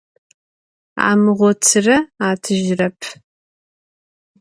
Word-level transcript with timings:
Amığotıre 1.09 1.97
atıjırep. 2.27 2.99